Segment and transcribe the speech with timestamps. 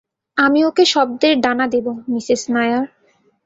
[0.37, 2.85] আমি ওকে শব্দের ডানা দেব, মিসেস নায়ার।